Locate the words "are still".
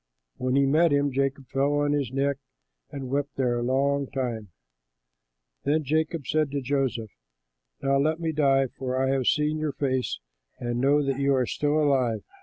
11.35-11.77